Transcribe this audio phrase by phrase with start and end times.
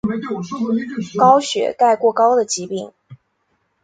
[1.19, 2.91] 高血钙过高的疾病。